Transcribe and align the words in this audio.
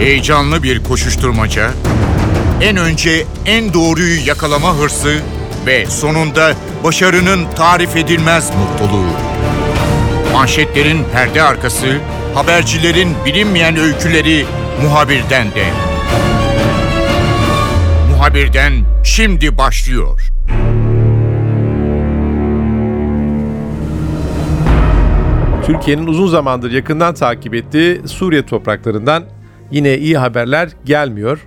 Heyecanlı 0.00 0.62
bir 0.62 0.84
koşuşturmaca, 0.84 1.70
en 2.60 2.76
önce 2.76 3.26
en 3.46 3.74
doğruyu 3.74 4.26
yakalama 4.26 4.76
hırsı 4.76 5.20
ve 5.66 5.86
sonunda 5.86 6.52
başarının 6.84 7.46
tarif 7.56 7.96
edilmez 7.96 8.50
mutluluğu. 8.56 9.10
Manşetlerin 10.32 11.04
perde 11.12 11.42
arkası, 11.42 11.98
habercilerin 12.34 13.14
bilinmeyen 13.26 13.76
öyküleri 13.76 14.46
muhabirden 14.82 15.46
de. 15.50 15.64
Muhabirden 18.10 18.72
şimdi 19.04 19.58
başlıyor. 19.58 20.20
Türkiye'nin 25.66 26.06
uzun 26.06 26.28
zamandır 26.28 26.70
yakından 26.70 27.14
takip 27.14 27.54
ettiği 27.54 28.00
Suriye 28.08 28.46
topraklarından 28.46 29.39
yine 29.70 29.98
iyi 29.98 30.18
haberler 30.18 30.68
gelmiyor. 30.84 31.46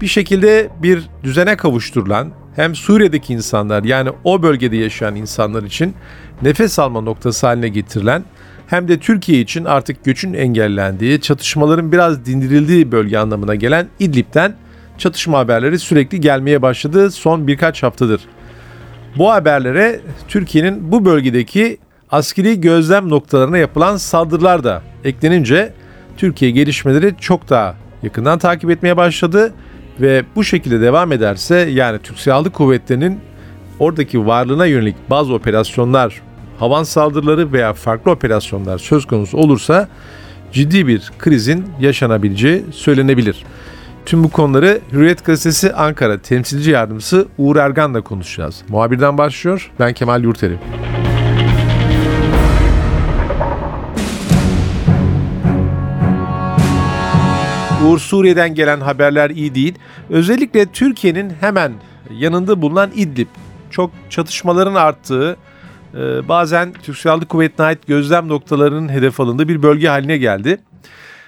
Bir 0.00 0.06
şekilde 0.06 0.68
bir 0.82 1.02
düzene 1.22 1.56
kavuşturulan 1.56 2.32
hem 2.56 2.74
Suriye'deki 2.74 3.32
insanlar 3.32 3.84
yani 3.84 4.10
o 4.24 4.42
bölgede 4.42 4.76
yaşayan 4.76 5.14
insanlar 5.14 5.62
için 5.62 5.94
nefes 6.42 6.78
alma 6.78 7.00
noktası 7.00 7.46
haline 7.46 7.68
getirilen 7.68 8.24
hem 8.66 8.88
de 8.88 8.98
Türkiye 8.98 9.40
için 9.40 9.64
artık 9.64 10.04
göçün 10.04 10.34
engellendiği, 10.34 11.20
çatışmaların 11.20 11.92
biraz 11.92 12.26
dindirildiği 12.26 12.92
bölge 12.92 13.18
anlamına 13.18 13.54
gelen 13.54 13.88
İdlib'den 13.98 14.54
çatışma 14.98 15.38
haberleri 15.38 15.78
sürekli 15.78 16.20
gelmeye 16.20 16.62
başladı 16.62 17.10
son 17.10 17.46
birkaç 17.46 17.82
haftadır. 17.82 18.20
Bu 19.18 19.32
haberlere 19.32 20.00
Türkiye'nin 20.28 20.92
bu 20.92 21.04
bölgedeki 21.04 21.78
askeri 22.10 22.60
gözlem 22.60 23.08
noktalarına 23.08 23.58
yapılan 23.58 23.96
saldırılar 23.96 24.64
da 24.64 24.82
eklenince 25.04 25.72
Türkiye 26.20 26.50
gelişmeleri 26.50 27.14
çok 27.20 27.50
daha 27.50 27.74
yakından 28.02 28.38
takip 28.38 28.70
etmeye 28.70 28.96
başladı 28.96 29.52
ve 30.00 30.24
bu 30.36 30.44
şekilde 30.44 30.80
devam 30.80 31.12
ederse 31.12 31.56
yani 31.56 31.98
Türk 31.98 32.18
Silahlı 32.18 32.50
Kuvvetleri'nin 32.50 33.20
oradaki 33.78 34.26
varlığına 34.26 34.66
yönelik 34.66 34.96
bazı 35.10 35.34
operasyonlar, 35.34 36.20
havan 36.58 36.82
saldırıları 36.82 37.52
veya 37.52 37.72
farklı 37.72 38.10
operasyonlar 38.10 38.78
söz 38.78 39.06
konusu 39.06 39.38
olursa 39.38 39.88
ciddi 40.52 40.86
bir 40.86 41.10
krizin 41.18 41.66
yaşanabileceği 41.80 42.64
söylenebilir. 42.72 43.44
Tüm 44.06 44.24
bu 44.24 44.30
konuları 44.30 44.80
Hürriyet 44.92 45.24
Gazetesi 45.24 45.72
Ankara 45.72 46.18
temsilci 46.18 46.70
yardımcısı 46.70 47.28
Uğur 47.38 47.56
Ergan'la 47.56 48.00
konuşacağız. 48.00 48.62
Muhabirden 48.68 49.18
başlıyor. 49.18 49.70
Ben 49.78 49.92
Kemal 49.92 50.22
Yurteri. 50.22 50.58
Uğur 57.86 57.98
Suriye'den 57.98 58.54
gelen 58.54 58.80
haberler 58.80 59.30
iyi 59.30 59.54
değil. 59.54 59.74
Özellikle 60.10 60.66
Türkiye'nin 60.66 61.32
hemen 61.40 61.72
yanında 62.10 62.62
bulunan 62.62 62.90
İdlib 62.94 63.28
çok 63.70 63.90
çatışmaların 64.10 64.74
arttığı, 64.74 65.36
e, 65.94 66.28
bazen 66.28 66.72
Türk 66.82 66.98
Silahlı 66.98 67.26
Kuvvetine 67.26 67.66
ait 67.66 67.86
gözlem 67.86 68.28
noktalarının 68.28 68.88
hedef 68.88 69.20
alındığı 69.20 69.48
bir 69.48 69.62
bölge 69.62 69.88
haline 69.88 70.18
geldi. 70.18 70.60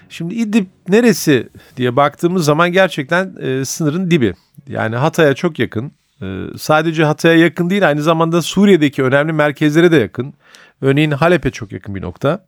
Şimdi 0.09 0.35
İdlib 0.35 0.67
neresi 0.89 1.49
diye 1.77 1.97
baktığımız 1.97 2.45
zaman 2.45 2.73
gerçekten 2.73 3.35
e, 3.41 3.65
sınırın 3.65 4.11
dibi. 4.11 4.35
Yani 4.69 4.97
Hatay'a 4.97 5.35
çok 5.35 5.59
yakın. 5.59 5.93
E, 6.23 6.27
sadece 6.59 7.05
Hatay'a 7.05 7.37
yakın 7.37 7.71
değil 7.71 7.89
aynı 7.89 8.03
zamanda 8.03 8.43
Suriye'deki 8.43 9.03
önemli 9.03 9.33
merkezlere 9.33 9.93
de 9.93 9.97
yakın. 9.97 10.35
Örneğin 10.81 11.11
Halep'e 11.11 11.51
çok 11.51 11.73
yakın 11.73 11.95
bir 11.95 12.03
nokta. 12.03 12.45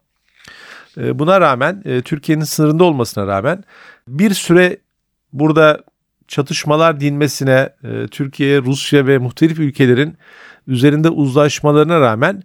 E, 0.97 1.19
buna 1.19 1.41
rağmen 1.41 1.81
e, 1.85 2.01
Türkiye'nin 2.01 2.43
sınırında 2.43 2.83
olmasına 2.83 3.27
rağmen 3.27 3.63
bir 4.07 4.33
süre 4.33 4.77
burada 5.33 5.83
çatışmalar 6.27 6.99
dinmesine 6.99 7.69
e, 7.83 8.07
Türkiye, 8.07 8.61
Rusya 8.61 9.07
ve 9.07 9.17
muhtelif 9.17 9.59
ülkelerin 9.59 10.17
üzerinde 10.67 11.09
uzlaşmalarına 11.09 12.01
rağmen 12.01 12.43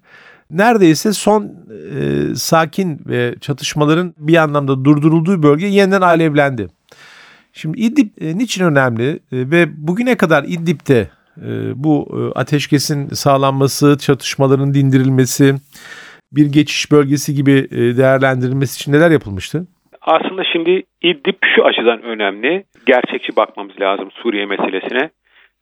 neredeyse 0.50 1.12
son 1.12 1.44
e, 1.44 2.34
sakin 2.34 3.00
ve 3.06 3.34
çatışmaların 3.40 4.14
bir 4.18 4.36
anlamda 4.36 4.84
durdurulduğu 4.84 5.42
bölge 5.42 5.66
yeniden 5.66 6.00
alevlendi. 6.00 6.68
Şimdi 7.52 7.80
İdlib 7.80 8.08
e, 8.20 8.38
niçin 8.38 8.64
önemli 8.64 9.10
e, 9.10 9.18
ve 9.32 9.86
bugüne 9.86 10.16
kadar 10.16 10.44
İdlib'de 10.44 11.10
e, 11.42 11.84
bu 11.84 12.08
e, 12.12 12.38
ateşkesin 12.38 13.08
sağlanması, 13.08 13.96
çatışmaların 14.00 14.74
dindirilmesi, 14.74 15.54
bir 16.32 16.52
geçiş 16.52 16.92
bölgesi 16.92 17.34
gibi 17.34 17.52
e, 17.52 17.96
değerlendirilmesi 17.96 18.76
için 18.76 18.92
neler 18.92 19.10
yapılmıştı? 19.10 19.66
Aslında 20.00 20.44
şimdi 20.52 20.82
İdlib 21.02 21.34
şu 21.54 21.64
açıdan 21.64 22.02
önemli. 22.02 22.64
Gerçekçi 22.86 23.36
bakmamız 23.36 23.80
lazım 23.80 24.08
Suriye 24.10 24.46
meselesine. 24.46 25.10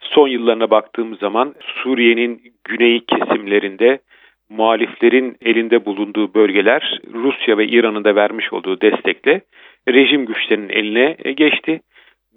Son 0.01 0.29
yıllarına 0.29 0.71
baktığımız 0.71 1.19
zaman 1.19 1.55
Suriye'nin 1.83 2.43
güney 2.65 3.05
kesimlerinde 3.05 3.99
muhaliflerin 4.49 5.37
elinde 5.43 5.85
bulunduğu 5.85 6.35
bölgeler 6.35 7.01
Rusya 7.15 7.59
ve 7.59 7.67
İran'ın 7.67 8.05
da 8.05 8.15
vermiş 8.15 8.53
olduğu 8.53 8.81
destekle 8.81 9.41
rejim 9.89 10.27
güçlerinin 10.27 10.69
eline 10.69 11.33
geçti. 11.33 11.81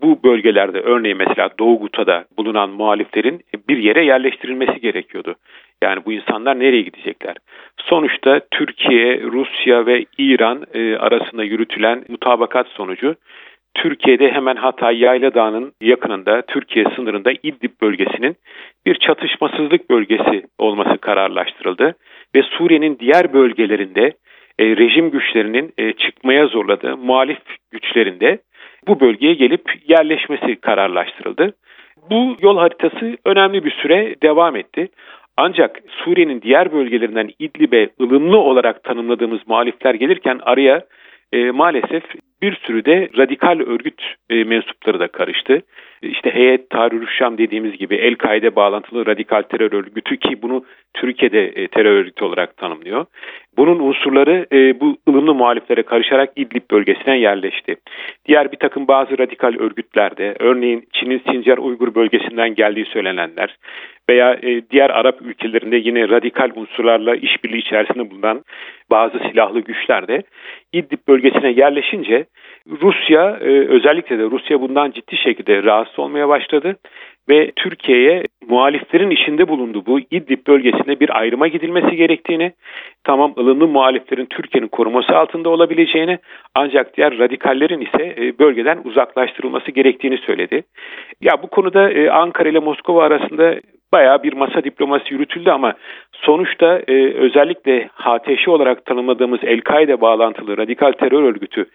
Bu 0.01 0.23
bölgelerde 0.23 0.79
örneğin 0.79 1.17
mesela 1.17 1.49
Doğu 1.59 1.79
Guta'da 1.79 2.25
bulunan 2.37 2.69
muhaliflerin 2.69 3.41
bir 3.69 3.77
yere 3.77 4.05
yerleştirilmesi 4.05 4.81
gerekiyordu. 4.81 5.35
Yani 5.83 6.05
bu 6.05 6.13
insanlar 6.13 6.59
nereye 6.59 6.81
gidecekler? 6.81 7.35
Sonuçta 7.77 8.41
Türkiye, 8.51 9.21
Rusya 9.21 9.85
ve 9.85 10.05
İran 10.17 10.63
e, 10.73 10.95
arasında 10.95 11.43
yürütülen 11.43 12.03
mutabakat 12.09 12.67
sonucu 12.67 13.15
Türkiye'de 13.73 14.31
hemen 14.31 14.55
Hatay 14.55 14.99
Yayla 14.99 15.33
Dağı'nın 15.33 15.73
yakınında 15.81 16.41
Türkiye 16.41 16.85
sınırında 16.95 17.31
İdlib 17.31 17.71
bölgesinin 17.81 18.35
bir 18.85 18.95
çatışmasızlık 18.95 19.89
bölgesi 19.89 20.43
olması 20.59 20.97
kararlaştırıldı 20.97 21.95
ve 22.35 22.43
Suriye'nin 22.43 22.99
diğer 22.99 23.33
bölgelerinde 23.33 24.13
e, 24.59 24.65
rejim 24.65 25.11
güçlerinin 25.11 25.73
e, 25.77 25.93
çıkmaya 25.93 26.47
zorladığı 26.47 26.97
muhalif 26.97 27.39
güçlerinde 27.71 28.39
bu 28.87 28.99
bölgeye 28.99 29.33
gelip 29.33 29.71
yerleşmesi 29.87 30.55
kararlaştırıldı. 30.55 31.53
Bu 32.09 32.37
yol 32.41 32.57
haritası 32.57 33.17
önemli 33.25 33.65
bir 33.65 33.71
süre 33.71 34.15
devam 34.23 34.55
etti. 34.55 34.89
Ancak 35.37 35.79
Suriye'nin 35.87 36.41
diğer 36.41 36.71
bölgelerinden 36.71 37.29
İdlib'e 37.39 37.89
ılımlı 38.01 38.37
olarak 38.37 38.83
tanımladığımız 38.83 39.39
muhalifler 39.47 39.93
gelirken 39.93 40.39
araya 40.43 40.85
e, 41.33 41.51
maalesef 41.51 42.03
bir 42.41 42.55
sürü 42.55 42.85
de 42.85 43.09
radikal 43.17 43.59
örgüt 43.59 44.01
e, 44.29 44.43
mensupları 44.43 44.99
da 44.99 45.07
karıştı. 45.07 45.61
İşte 46.01 46.31
Heyet 46.33 46.69
Tahrir 46.69 47.07
Şam 47.19 47.37
dediğimiz 47.37 47.77
gibi 47.77 47.95
El-Kaide 47.95 48.55
bağlantılı 48.55 49.05
radikal 49.05 49.41
terör 49.41 49.71
örgütü 49.73 50.17
ki 50.17 50.41
bunu 50.41 50.65
Türkiye'de 50.93 51.45
e, 51.45 51.67
terör 51.67 51.91
örgütü 51.91 52.25
olarak 52.25 52.57
tanımlıyor. 52.57 53.05
Bunun 53.57 53.79
unsurları 53.79 54.45
e, 54.51 54.79
bu 54.79 54.97
ılımlı 55.09 55.33
muhaliflere 55.33 55.83
karışarak 55.83 56.29
İdlib 56.35 56.71
bölgesine 56.71 57.19
yerleşti. 57.19 57.75
Diğer 58.27 58.51
bir 58.51 58.57
takım 58.57 58.87
bazı 58.87 59.17
radikal 59.17 59.55
örgütlerde 59.59 60.35
örneğin 60.39 60.87
Çin'in 60.93 61.21
Sincar 61.31 61.57
Uygur 61.57 61.95
bölgesinden 61.95 62.55
geldiği 62.55 62.85
söylenenler 62.85 63.57
veya 64.09 64.33
e, 64.33 64.69
diğer 64.69 64.89
Arap 64.89 65.21
ülkelerinde 65.21 65.77
yine 65.77 66.09
radikal 66.09 66.51
unsurlarla 66.55 67.15
işbirliği 67.15 67.59
içerisinde 67.59 68.11
bulunan 68.11 68.43
bazı 68.91 69.19
silahlı 69.19 69.59
güçler 69.59 70.07
de 70.07 70.23
İdlib 70.73 71.07
bölgesine 71.07 71.51
yerleşince 71.51 72.25
Rusya 72.81 73.37
e, 73.41 73.67
özellikle 73.67 74.19
de 74.19 74.23
Rusya 74.23 74.61
bundan 74.61 74.91
ciddi 74.91 75.17
şekilde 75.17 75.63
rahatsız 75.63 75.99
olmaya 75.99 76.29
başladı 76.29 76.75
ve 77.31 77.51
Türkiye'ye 77.55 78.23
muhaliflerin 78.47 79.09
içinde 79.09 79.47
bulunduğu 79.47 79.85
bu 79.85 79.99
İdlib 79.99 80.47
bölgesinde 80.47 80.99
bir 80.99 81.19
ayrıma 81.19 81.47
gidilmesi 81.47 81.95
gerektiğini, 81.95 82.51
tamam 83.03 83.33
ılımlı 83.37 83.67
muhaliflerin 83.67 84.25
Türkiye'nin 84.25 84.67
koruması 84.67 85.15
altında 85.15 85.49
olabileceğini 85.49 86.17
ancak 86.55 86.97
diğer 86.97 87.19
radikallerin 87.19 87.81
ise 87.81 88.15
e, 88.17 88.39
bölgeden 88.39 88.81
uzaklaştırılması 88.83 89.71
gerektiğini 89.71 90.17
söyledi. 90.17 90.63
Ya 91.21 91.43
bu 91.43 91.47
konuda 91.47 91.91
e, 91.91 92.09
Ankara 92.09 92.49
ile 92.49 92.59
Moskova 92.59 93.03
arasında 93.03 93.55
bayağı 93.93 94.23
bir 94.23 94.33
masa 94.33 94.63
diploması 94.63 95.13
yürütüldü 95.13 95.49
ama 95.49 95.73
sonuçta 96.13 96.81
e, 96.87 97.13
özellikle 97.13 97.89
HTŞ 97.93 98.47
olarak 98.47 98.85
tanımladığımız 98.85 99.39
El-Kaide 99.43 100.01
bağlantılı 100.01 100.57
radikal 100.57 100.91
terör 100.91 101.23
örgütü 101.23 101.65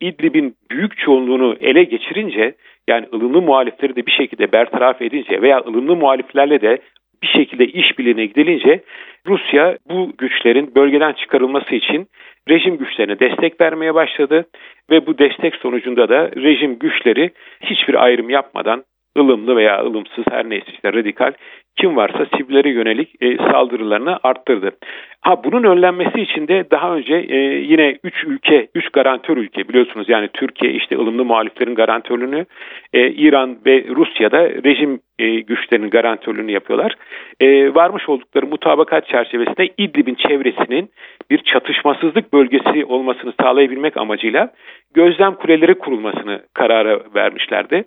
İdlib'in 0.00 0.54
büyük 0.70 0.98
çoğunluğunu 0.98 1.56
ele 1.60 1.84
geçirince 1.84 2.54
yani 2.90 3.06
ılımlı 3.14 3.42
muhalifleri 3.42 3.96
de 3.96 4.06
bir 4.06 4.12
şekilde 4.12 4.52
bertaraf 4.52 5.02
edince 5.02 5.42
veya 5.42 5.58
ılımlı 5.58 5.96
muhaliflerle 5.96 6.60
de 6.60 6.78
bir 7.22 7.28
şekilde 7.28 7.66
işbirliğine 7.66 8.26
gidilince 8.26 8.80
Rusya 9.26 9.78
bu 9.90 10.12
güçlerin 10.18 10.74
bölgeden 10.74 11.12
çıkarılması 11.12 11.74
için 11.74 12.06
rejim 12.48 12.76
güçlerine 12.76 13.20
destek 13.20 13.60
vermeye 13.60 13.94
başladı 13.94 14.46
ve 14.90 15.06
bu 15.06 15.18
destek 15.18 15.54
sonucunda 15.54 16.08
da 16.08 16.30
rejim 16.36 16.78
güçleri 16.78 17.30
hiçbir 17.60 18.04
ayrım 18.04 18.30
yapmadan 18.30 18.84
ılımlı 19.18 19.56
veya 19.56 19.84
ılımsız 19.84 20.24
her 20.30 20.50
neyse 20.50 20.66
işte 20.74 20.92
radikal 20.92 21.32
kim 21.76 21.96
varsa 21.96 22.26
sivillere 22.36 22.70
yönelik 22.70 23.22
e, 23.22 23.36
saldırılarını 23.36 24.18
arttırdı. 24.22 24.70
Ha 25.20 25.44
bunun 25.44 25.64
önlenmesi 25.64 26.20
için 26.20 26.48
de 26.48 26.64
daha 26.70 26.94
önce 26.94 27.14
e, 27.14 27.36
yine 27.60 27.96
3 28.04 28.24
ülke, 28.24 28.68
3 28.74 28.88
garantör 28.88 29.36
ülke 29.36 29.68
biliyorsunuz 29.68 30.08
yani 30.08 30.28
Türkiye 30.32 30.72
işte 30.72 30.96
ılımlı 30.96 31.24
muhaliflerin 31.24 31.74
garantörlüğünü, 31.74 32.46
e, 32.92 33.10
İran 33.10 33.58
ve 33.66 33.84
Rusya'da 33.96 34.48
rejim 34.48 35.00
e, 35.18 35.40
güçlerinin 35.40 35.90
garantörlüğünü 35.90 36.52
yapıyorlar. 36.52 36.94
E, 37.40 37.74
varmış 37.74 38.08
oldukları 38.08 38.46
mutabakat 38.46 39.08
çerçevesinde 39.08 39.68
İdlib'in 39.78 40.14
çevresinin 40.14 40.90
bir 41.30 41.38
çatışmasızlık 41.38 42.32
bölgesi 42.32 42.84
olmasını 42.84 43.32
sağlayabilmek 43.40 43.96
amacıyla 43.96 44.52
gözlem 44.94 45.34
kuleleri 45.34 45.74
kurulmasını 45.74 46.42
karara 46.54 47.00
vermişlerdi. 47.14 47.84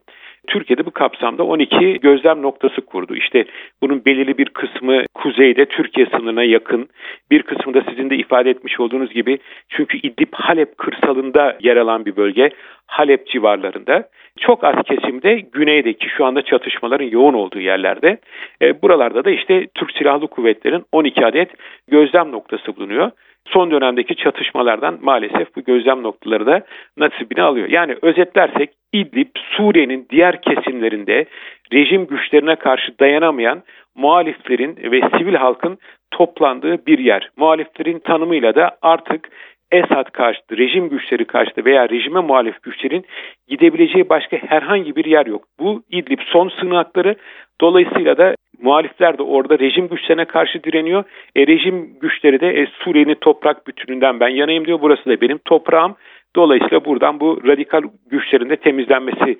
Türkiye'de 0.47 0.85
bu 0.85 0.91
kapsamda 0.91 1.43
12 1.43 1.99
gözlem 1.99 2.41
noktası 2.41 2.81
kurdu. 2.81 3.15
İşte 3.15 3.45
bunun 3.81 4.05
belirli 4.05 4.37
bir 4.37 4.49
kısmı 4.49 5.03
kuzeyde 5.13 5.65
Türkiye 5.65 6.05
sınırına 6.05 6.43
yakın, 6.43 6.89
bir 7.31 7.43
kısmı 7.43 7.73
da 7.73 7.83
sizin 7.89 8.09
de 8.09 8.15
ifade 8.15 8.49
etmiş 8.49 8.79
olduğunuz 8.79 9.13
gibi 9.13 9.37
çünkü 9.69 9.97
İdlib 9.97 10.33
Halep 10.33 10.77
kırsalında 10.77 11.57
yer 11.61 11.77
alan 11.77 12.05
bir 12.05 12.15
bölge, 12.15 12.49
Halep 12.87 13.27
civarlarında. 13.27 14.09
Çok 14.39 14.63
az 14.63 14.75
kesimde 14.85 15.39
güneydeki 15.39 16.09
şu 16.09 16.25
anda 16.25 16.41
çatışmaların 16.41 17.05
yoğun 17.05 17.33
olduğu 17.33 17.59
yerlerde. 17.59 18.17
E, 18.61 18.81
buralarda 18.81 19.25
da 19.25 19.31
işte 19.31 19.67
Türk 19.75 19.91
Silahlı 19.91 20.27
Kuvvetleri'nin 20.27 20.85
12 20.91 21.25
adet 21.25 21.49
gözlem 21.87 22.31
noktası 22.31 22.75
bulunuyor 22.75 23.11
son 23.47 23.71
dönemdeki 23.71 24.15
çatışmalardan 24.15 24.99
maalesef 25.01 25.55
bu 25.55 25.63
gözlem 25.63 26.03
noktaları 26.03 26.45
da 26.45 26.61
nasibini 26.97 27.41
alıyor. 27.41 27.69
Yani 27.69 27.95
özetlersek 28.01 28.69
İdlib 28.93 29.29
Suriye'nin 29.57 30.07
diğer 30.09 30.41
kesimlerinde 30.41 31.25
rejim 31.73 32.07
güçlerine 32.07 32.55
karşı 32.55 32.99
dayanamayan 32.99 33.63
muhaliflerin 33.95 34.77
ve 34.91 35.01
sivil 35.17 35.35
halkın 35.35 35.77
toplandığı 36.11 36.85
bir 36.85 36.99
yer. 36.99 37.29
Muhaliflerin 37.37 37.99
tanımıyla 37.99 38.55
da 38.55 38.77
artık 38.81 39.29
Esad 39.71 40.11
karşıtı, 40.11 40.57
rejim 40.57 40.89
güçleri 40.89 41.25
karşıtı 41.25 41.65
veya 41.65 41.89
rejime 41.89 42.19
muhalif 42.19 42.63
güçlerin 42.63 43.05
gidebileceği 43.47 44.09
başka 44.09 44.37
herhangi 44.37 44.95
bir 44.95 45.05
yer 45.05 45.25
yok. 45.25 45.43
Bu 45.59 45.83
İdlib 45.89 46.19
son 46.25 46.49
sığınakları 46.49 47.15
dolayısıyla 47.61 48.17
da 48.17 48.35
muhalifler 48.61 49.17
de 49.17 49.23
orada 49.23 49.59
rejim 49.59 49.87
güçlerine 49.87 50.25
karşı 50.25 50.63
direniyor. 50.63 51.03
E, 51.35 51.47
rejim 51.47 51.99
güçleri 52.01 52.39
de 52.39 52.61
e, 52.61 52.67
Suriye'nin 52.83 53.17
toprak 53.21 53.67
bütününden 53.67 54.19
ben 54.19 54.29
yanayım 54.29 54.65
diyor. 54.65 54.81
Burası 54.81 55.05
da 55.05 55.21
benim 55.21 55.37
toprağım. 55.37 55.95
Dolayısıyla 56.35 56.85
buradan 56.85 57.19
bu 57.19 57.41
radikal 57.47 57.81
güçlerin 58.09 58.49
de 58.49 58.55
temizlenmesi 58.55 59.39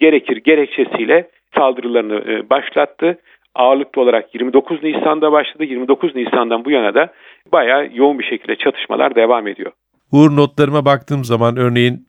gerekir 0.00 0.36
gerekçesiyle 0.36 1.28
saldırılarını 1.56 2.32
e, 2.32 2.50
başlattı. 2.50 3.18
Ağırlıklı 3.54 4.02
olarak 4.02 4.34
29 4.34 4.82
Nisan'da 4.82 5.32
başladı. 5.32 5.64
29 5.64 6.14
Nisan'dan 6.14 6.64
bu 6.64 6.70
yana 6.70 6.94
da 6.94 7.12
bayağı 7.52 7.88
yoğun 7.94 8.18
bir 8.18 8.24
şekilde 8.24 8.56
çatışmalar 8.56 9.14
devam 9.14 9.46
ediyor. 9.46 9.72
Uğur 10.12 10.36
notlarıma 10.36 10.84
baktığım 10.84 11.24
zaman 11.24 11.56
örneğin 11.56 12.06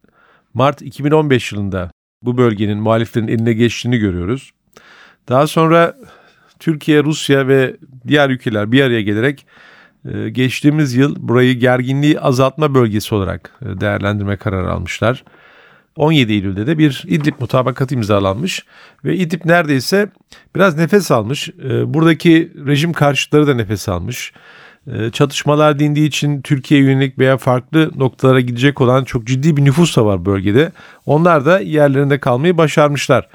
Mart 0.54 0.81
2015 0.81 1.51
yılında 1.51 1.92
bu 2.22 2.38
bölgenin 2.38 2.78
muhaliflerin 2.78 3.28
eline 3.28 3.54
geçtiğini 3.54 3.98
görüyoruz. 3.98 4.51
Daha 5.30 5.48
sonra 5.48 5.94
Türkiye, 6.60 7.04
Rusya 7.04 7.48
ve 7.48 7.75
diğer 8.07 8.30
ülkeler 8.30 8.72
bir 8.72 8.81
araya 8.81 9.02
gelerek 9.02 9.46
e, 10.13 10.30
geçtiğimiz 10.30 10.96
yıl 10.96 11.16
burayı 11.19 11.60
gerginliği 11.60 12.19
azaltma 12.19 12.75
bölgesi 12.75 13.16
olarak 13.16 13.52
e, 13.62 13.81
değerlendirme 13.81 14.38
kararı 14.38 14.72
almışlar. 14.72 15.24
17 15.96 16.34
Eylül'de 16.34 16.68
de 16.68 16.78
bir 16.78 17.04
İdlib 17.07 17.34
mutabakatı 17.40 17.96
imzalanmış 17.96 18.66
ve 19.06 19.16
İdlib 19.16 19.42
neredeyse 19.46 20.10
biraz 20.56 20.78
nefes 20.78 21.12
almış. 21.12 21.50
E, 21.50 21.94
buradaki 21.94 22.52
rejim 22.68 22.94
karşıtları 22.94 23.48
da 23.48 23.54
nefes 23.54 23.90
almış. 23.90 24.34
Çatışmalar 25.12 25.80
dindiği 25.80 26.08
için 26.08 26.42
Türkiye'ye 26.42 26.86
yönelik 26.86 27.19
veya 27.19 27.38
farklı 27.38 27.92
noktalara 27.96 28.40
gidecek 28.40 28.81
olan 28.81 29.04
çok 29.04 29.28
ciddi 29.28 29.58
bir 29.58 29.66
nüfus 29.66 29.98
da 29.98 30.06
var 30.06 30.25
bölgede. 30.25 30.72
Onlar 31.06 31.46
da 31.46 31.60
yerlerinde 31.60 32.19
kalmayı 32.19 32.58
başarmışlar. 32.58 33.30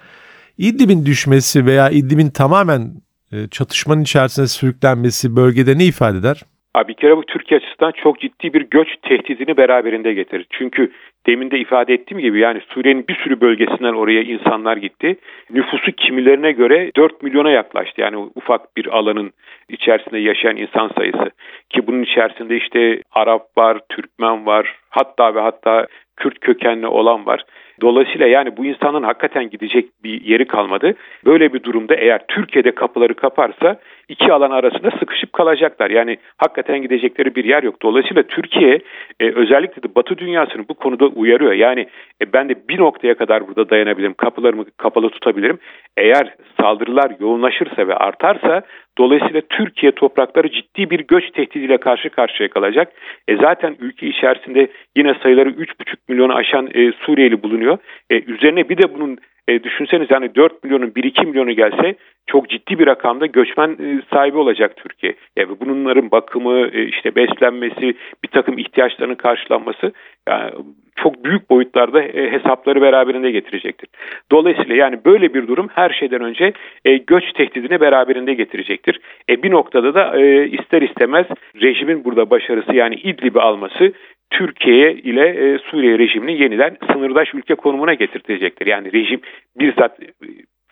İdlib'in 0.58 1.06
düşmesi 1.06 1.66
veya 1.66 1.90
İdlib'in 1.90 2.30
tamamen 2.30 3.02
çatışmanın 3.50 4.02
içerisine 4.02 4.46
sürüklenmesi 4.46 5.36
bölgede 5.36 5.78
ne 5.78 5.84
ifade 5.84 6.18
eder? 6.18 6.42
Abi 6.74 6.88
bir 6.88 6.94
kere 6.94 7.16
bu 7.16 7.22
Türkiye 7.26 7.60
açısından 7.60 7.92
çok 8.02 8.20
ciddi 8.20 8.54
bir 8.54 8.66
göç 8.70 8.88
tehdidini 9.02 9.56
beraberinde 9.56 10.12
getirir. 10.12 10.46
Çünkü 10.50 10.92
demin 11.26 11.50
de 11.50 11.58
ifade 11.58 11.94
ettiğim 11.94 12.20
gibi 12.20 12.40
yani 12.40 12.60
Suriye'nin 12.68 13.08
bir 13.08 13.14
sürü 13.14 13.40
bölgesinden 13.40 13.94
oraya 13.94 14.22
insanlar 14.22 14.76
gitti. 14.76 15.16
Nüfusu 15.50 15.92
kimilerine 15.92 16.52
göre 16.52 16.90
4 16.96 17.22
milyona 17.22 17.50
yaklaştı. 17.50 18.00
Yani 18.00 18.16
ufak 18.34 18.76
bir 18.76 18.86
alanın 18.86 19.32
içerisinde 19.68 20.18
yaşayan 20.18 20.56
insan 20.56 20.90
sayısı. 20.96 21.30
Ki 21.70 21.86
bunun 21.86 22.02
içerisinde 22.02 22.56
işte 22.56 23.02
Arap 23.12 23.56
var, 23.56 23.80
Türkmen 23.88 24.46
var, 24.46 24.76
hatta 24.90 25.34
ve 25.34 25.40
hatta 25.40 25.86
Kürt 26.20 26.40
kökenli 26.40 26.86
olan 26.86 27.26
var. 27.26 27.44
Dolayısıyla 27.80 28.26
yani 28.26 28.56
bu 28.56 28.64
insanın 28.64 29.02
hakikaten 29.02 29.50
gidecek 29.50 29.88
bir 30.04 30.20
yeri 30.20 30.46
kalmadı. 30.46 30.94
Böyle 31.24 31.52
bir 31.52 31.62
durumda 31.62 31.94
eğer 31.94 32.20
Türkiye'de 32.28 32.74
kapıları 32.74 33.14
kaparsa 33.14 33.80
iki 34.08 34.32
alan 34.32 34.50
arasında 34.50 34.90
sıkışıp 34.98 35.32
kalacaklar. 35.32 35.90
Yani 35.90 36.16
hakikaten 36.36 36.82
gidecekleri 36.82 37.34
bir 37.34 37.44
yer 37.44 37.62
yok. 37.62 37.82
Dolayısıyla 37.82 38.22
Türkiye 38.22 38.80
e, 39.20 39.30
özellikle 39.30 39.82
de 39.82 39.94
Batı 39.94 40.18
dünyasını 40.18 40.68
bu 40.68 40.74
konuda 40.74 41.06
uyarıyor. 41.06 41.52
Yani 41.52 41.80
e, 42.22 42.32
ben 42.32 42.48
de 42.48 42.54
bir 42.68 42.78
noktaya 42.78 43.14
kadar 43.14 43.48
burada 43.48 43.70
dayanabilirim. 43.70 44.14
Kapılarımı 44.14 44.64
kapalı 44.76 45.10
tutabilirim. 45.10 45.58
Eğer 45.96 46.34
saldırılar 46.60 47.12
yoğunlaşırsa 47.20 47.88
ve 47.88 47.94
artarsa 47.94 48.62
Dolayısıyla 49.00 49.40
Türkiye 49.40 49.92
toprakları 49.92 50.50
ciddi 50.50 50.90
bir 50.90 51.00
göç 51.00 51.30
tehdidiyle 51.30 51.78
karşı 51.78 52.10
karşıya 52.10 52.48
kalacak. 52.48 52.92
E 53.28 53.36
zaten 53.36 53.76
ülke 53.80 54.06
içerisinde 54.06 54.68
yine 54.96 55.14
sayıları 55.22 55.48
3,5 55.50 55.96
milyonu 56.08 56.34
aşan 56.34 56.68
e, 56.74 56.92
Suriyeli 56.92 57.42
bulunuyor. 57.42 57.78
E, 58.10 58.22
üzerine 58.22 58.68
bir 58.68 58.78
de 58.78 58.94
bunun 58.94 59.18
e, 59.50 59.62
düşünseniz 59.64 60.10
yani 60.10 60.34
4 60.34 60.64
milyonun 60.64 60.90
1-2 60.90 61.26
milyonu 61.26 61.52
gelse 61.52 61.94
çok 62.26 62.48
ciddi 62.48 62.78
bir 62.78 62.86
rakamda 62.86 63.26
göçmen 63.26 63.70
e, 63.70 64.02
sahibi 64.14 64.38
olacak 64.38 64.76
Türkiye. 64.76 65.14
Yani 65.36 65.48
bunların 65.60 66.10
bakımı, 66.10 66.66
e, 66.72 66.84
işte 66.84 67.14
beslenmesi, 67.14 67.94
bir 68.24 68.28
takım 68.28 68.58
ihtiyaçlarının 68.58 69.14
karşılanması 69.14 69.92
yani 70.28 70.50
çok 70.96 71.24
büyük 71.24 71.50
boyutlarda 71.50 72.02
e, 72.02 72.32
hesapları 72.32 72.82
beraberinde 72.82 73.30
getirecektir. 73.30 73.88
Dolayısıyla 74.32 74.74
yani 74.74 75.04
böyle 75.04 75.34
bir 75.34 75.48
durum 75.48 75.68
her 75.74 75.90
şeyden 75.90 76.20
önce 76.20 76.52
e, 76.84 76.96
göç 76.96 77.32
tehdidini 77.32 77.80
beraberinde 77.80 78.34
getirecektir. 78.34 79.00
E, 79.30 79.42
bir 79.42 79.50
noktada 79.50 79.94
da 79.94 80.20
e, 80.20 80.48
ister 80.48 80.82
istemez 80.82 81.26
rejimin 81.62 82.04
burada 82.04 82.30
başarısı 82.30 82.74
yani 82.74 82.94
İdlib'i 82.94 83.40
alması 83.40 83.92
Türkiye 84.30 84.92
ile 84.92 85.28
e, 85.28 85.58
Suriye 85.58 85.98
rejimini 85.98 86.42
yeniden 86.42 86.76
sınırdaş 86.92 87.34
ülke 87.34 87.54
konumuna 87.54 87.94
getirtecektir. 87.94 88.66
Yani 88.66 88.92
rejim 88.92 89.20
bizzat 89.58 89.98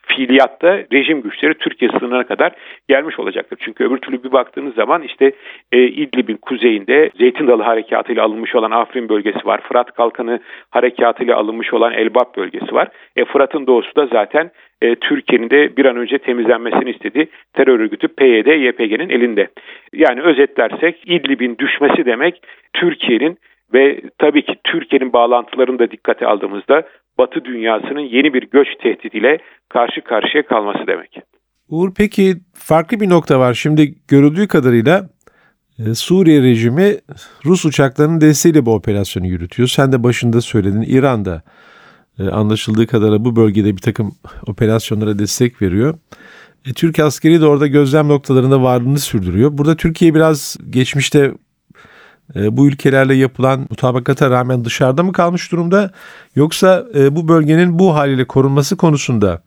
fiiliyatta 0.09 0.79
rejim 0.93 1.23
güçleri 1.23 1.55
Türkiye 1.55 1.91
sınırına 1.91 2.25
kadar 2.25 2.53
gelmiş 2.89 3.19
olacaktır. 3.19 3.59
Çünkü 3.65 3.85
öbür 3.85 3.99
türlü 3.99 4.25
bir 4.25 4.33
baktığınız 4.33 4.75
zaman 4.75 5.03
işte 5.03 5.33
e, 5.73 5.83
İdlib'in 5.83 6.37
kuzeyinde 6.37 7.11
Zeytin 7.19 7.47
Dalı 7.47 7.63
Harekatı 7.63 8.13
ile 8.13 8.23
alınmış 8.23 8.55
olan 8.55 8.71
Afrin 8.71 9.09
bölgesi 9.09 9.47
var. 9.47 9.61
Fırat 9.61 9.93
Kalkanı 9.93 10.41
Harekatı 10.71 11.25
ile 11.25 11.35
alınmış 11.35 11.73
olan 11.75 11.93
Elbap 11.93 12.37
bölgesi 12.37 12.75
var. 12.75 12.89
E, 13.17 13.25
Fırat'ın 13.25 13.67
doğusu 13.67 13.97
da 13.97 14.07
zaten 14.07 14.51
e, 14.83 14.95
Türkiye'nin 14.95 15.51
de 15.51 15.77
bir 15.77 15.85
an 15.85 15.97
önce 15.97 16.19
temizlenmesini 16.19 16.91
istediği 16.91 17.29
terör 17.53 17.81
örgütü 17.81 18.09
PYD, 18.09 18.47
YPG'nin 18.47 19.09
elinde. 19.09 19.49
Yani 19.93 20.21
özetlersek 20.21 21.03
İdlib'in 21.07 21.59
düşmesi 21.59 22.05
demek 22.05 22.43
Türkiye'nin 22.73 23.39
ve 23.75 24.01
tabii 24.19 24.45
ki 24.45 24.55
Türkiye'nin 24.65 25.13
bağlantılarını 25.13 25.79
da 25.79 25.91
dikkate 25.91 26.27
aldığımızda 26.27 26.83
Batı 27.19 27.45
dünyasının 27.45 28.01
yeni 28.01 28.35
bir 28.35 28.51
göç 28.51 28.69
tehdidiyle 28.83 29.39
karşı 29.69 30.01
karşıya 30.01 30.47
kalması 30.47 30.87
demek. 30.87 31.19
Uğur 31.69 31.95
peki 31.97 32.35
farklı 32.55 33.01
bir 33.01 33.09
nokta 33.09 33.41
var. 33.41 33.55
Şimdi 33.55 33.95
görüldüğü 34.09 34.49
kadarıyla 34.49 35.09
e, 35.79 35.95
Suriye 35.95 36.43
rejimi 36.43 36.95
Rus 37.45 37.65
uçaklarının 37.65 38.21
desteğiyle 38.21 38.67
bu 38.67 38.75
operasyonu 38.75 39.27
yürütüyor. 39.27 39.69
Sen 39.69 39.93
de 39.93 40.03
başında 40.03 40.41
söyledin 40.41 40.83
İran'da 40.83 41.43
e, 42.19 42.29
anlaşıldığı 42.29 42.87
kadarıyla 42.87 43.25
bu 43.25 43.37
bölgede 43.37 43.77
bir 43.77 43.83
takım 43.83 44.13
operasyonlara 44.47 45.19
destek 45.19 45.63
veriyor. 45.63 45.95
E, 46.67 46.73
Türk 46.73 46.99
askeri 46.99 47.41
de 47.41 47.47
orada 47.47 47.67
gözlem 47.67 48.09
noktalarında 48.09 48.63
varlığını 48.63 48.99
sürdürüyor. 48.99 49.51
Burada 49.53 49.77
Türkiye 49.77 50.15
biraz 50.15 50.57
geçmişte 50.71 51.33
bu 52.35 52.69
ülkelerle 52.69 53.15
yapılan 53.15 53.61
mutabakata 53.71 54.31
rağmen 54.31 54.65
dışarıda 54.65 55.03
mı 55.03 55.13
kalmış 55.13 55.53
durumda 55.53 55.91
yoksa 56.37 56.85
e, 56.99 57.17
bu 57.17 57.29
bölgenin 57.29 57.79
bu 57.79 57.95
haliyle 57.95 58.25
korunması 58.25 58.77
konusunda 58.77 59.43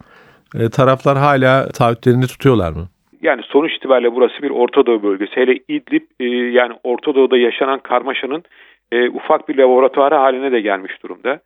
e, 0.56 0.70
taraflar 0.70 1.18
hala 1.18 1.68
taahhütlerini 1.70 2.28
tutuyorlar 2.28 2.72
mı? 2.72 2.88
Yani 3.22 3.42
sonuç 3.44 3.74
itibariyle 3.74 4.16
burası 4.16 4.42
bir 4.42 4.50
Orta 4.50 4.86
Doğu 4.86 5.04
bölgesi. 5.04 5.32
Hele 5.36 5.56
İdlib 5.68 6.02
yani 6.54 6.74
Orta 6.84 7.16
Doğu'da 7.16 7.38
yaşanan 7.38 7.80
karmaşanın 7.80 8.44
ufak 9.14 9.50
bir 9.50 9.58
laboratuvarı 9.58 10.16
haline 10.16 10.52
de 10.52 10.62
gelmiş 10.62 11.04
durumda. 11.04 11.40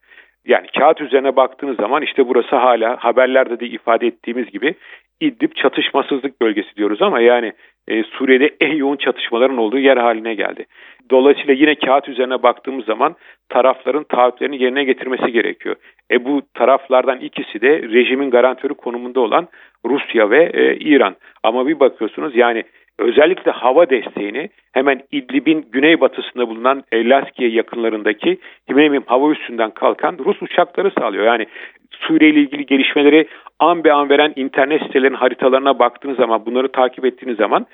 Yani 0.46 0.66
kağıt 0.78 1.00
üzerine 1.00 1.36
baktığınız 1.36 1.76
zaman 1.76 2.02
işte 2.02 2.28
burası 2.28 2.56
hala 2.56 2.96
haberlerde 2.96 3.60
de 3.60 3.66
ifade 3.66 4.06
ettiğimiz 4.06 4.50
gibi 4.50 4.74
İdlib 5.20 5.52
çatışmasızlık 5.54 6.40
bölgesi 6.40 6.76
diyoruz 6.76 7.02
ama 7.02 7.20
yani 7.20 7.52
e, 7.88 8.02
Suriye'de 8.02 8.56
en 8.60 8.76
yoğun 8.76 8.96
çatışmaların 8.96 9.58
olduğu 9.58 9.78
yer 9.78 9.96
haline 9.96 10.34
geldi. 10.34 10.66
Dolayısıyla 11.10 11.54
yine 11.54 11.74
kağıt 11.74 12.08
üzerine 12.08 12.42
baktığımız 12.42 12.84
zaman 12.84 13.16
tarafların 13.48 14.04
taahhütlerini 14.04 14.62
yerine 14.62 14.84
getirmesi 14.84 15.32
gerekiyor. 15.32 15.76
E 16.10 16.24
bu 16.24 16.42
taraflardan 16.54 17.20
ikisi 17.20 17.60
de 17.60 17.82
rejimin 17.82 18.30
garantörü 18.30 18.74
konumunda 18.74 19.20
olan 19.20 19.48
Rusya 19.84 20.30
ve 20.30 20.50
e, 20.54 20.76
İran. 20.76 21.16
Ama 21.42 21.66
bir 21.66 21.80
bakıyorsunuz 21.80 22.36
yani 22.36 22.64
özellikle 22.98 23.50
hava 23.50 23.90
desteğini 23.90 24.48
hemen 24.72 25.00
İdlib'in 25.12 25.66
güneybatısında 25.72 26.48
bulunan 26.48 26.84
e, 26.92 27.08
Laskiye 27.08 27.50
yakınlarındaki 27.50 28.38
Himeyim 28.70 29.02
hava 29.06 29.32
üssünden 29.32 29.70
kalkan 29.70 30.18
Rus 30.24 30.42
uçakları 30.42 30.90
sağlıyor. 30.90 31.24
Yani 31.24 31.46
Suriye 31.90 32.30
ile 32.30 32.40
ilgili 32.40 32.66
gelişmeleri 32.66 33.28
an 33.58 33.84
be 33.84 33.92
an 33.92 34.08
veren 34.08 34.32
internet 34.36 34.82
sitelerinin 34.82 35.16
haritalarına 35.16 35.78
baktığınız 35.78 36.16
zaman 36.16 36.46
bunları 36.46 36.72
takip 36.72 37.04
ettiğiniz 37.04 37.36
zaman 37.36 37.66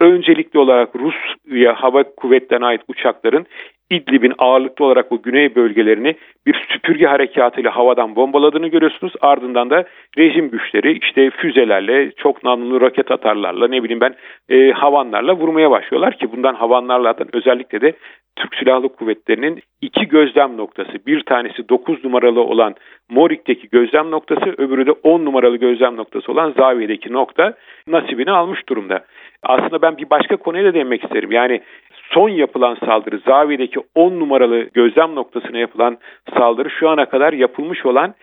öncelikli 0.00 0.58
olarak 0.58 0.90
Rusya 0.96 1.74
hava 1.74 2.02
kuvvetlerine 2.02 2.66
ait 2.66 2.80
uçakların 2.88 3.46
İdlib'in 3.90 4.32
ağırlıklı 4.38 4.84
olarak 4.84 5.10
bu 5.10 5.22
güney 5.22 5.54
bölgelerini 5.54 6.16
bir 6.46 6.66
süpürge 6.68 7.06
harekatıyla 7.06 7.76
havadan 7.76 8.16
bombaladığını 8.16 8.68
görüyorsunuz. 8.68 9.12
Ardından 9.20 9.70
da 9.70 9.84
rejim 10.18 10.50
güçleri 10.50 10.98
işte 10.98 11.30
füzelerle, 11.30 12.12
çok 12.12 12.44
namlulu 12.44 12.80
roket 12.80 13.10
atarlarla, 13.10 13.68
ne 13.68 13.82
bileyim 13.82 14.00
ben 14.00 14.14
e, 14.48 14.70
havanlarla 14.70 15.36
vurmaya 15.36 15.70
başlıyorlar 15.70 16.18
ki 16.18 16.32
bundan 16.32 16.54
havanlarlardan 16.54 17.28
özellikle 17.32 17.80
de 17.80 17.92
Türk 18.36 18.54
Silahlı 18.54 18.88
Kuvvetleri'nin 18.88 19.62
iki 19.80 20.08
gözlem 20.08 20.56
noktası. 20.56 21.06
Bir 21.06 21.20
tanesi 21.20 21.68
9 21.68 22.04
numaralı 22.04 22.40
olan 22.40 22.74
Morik'teki 23.10 23.68
gözlem 23.68 24.10
noktası, 24.10 24.54
öbürü 24.58 24.86
de 24.86 24.92
10 24.92 25.24
numaralı 25.24 25.56
gözlem 25.56 25.96
noktası 25.96 26.32
olan 26.32 26.52
Zaviye'deki 26.56 27.12
nokta 27.12 27.54
nasibini 27.86 28.30
almış 28.30 28.68
durumda. 28.68 29.04
Aslında 29.42 29.82
ben 29.82 29.96
bir 29.96 30.10
başka 30.10 30.36
konuya 30.36 30.64
da 30.64 30.74
değinmek 30.74 31.04
isterim. 31.04 31.32
Yani 31.32 31.60
son 32.10 32.28
yapılan 32.28 32.76
saldırı 32.86 33.18
Zaviye'deki 33.18 33.80
10 33.94 34.20
numaralı 34.20 34.60
gözlem 34.74 35.14
noktasına 35.14 35.58
yapılan 35.58 35.98
saldırı 36.38 36.70
şu 36.70 36.88
ana 36.88 37.08
kadar 37.08 37.32
yapılmış 37.32 37.86
olan 37.86 38.14